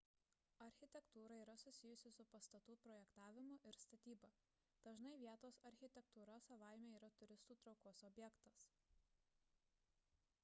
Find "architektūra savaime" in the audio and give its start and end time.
5.71-6.93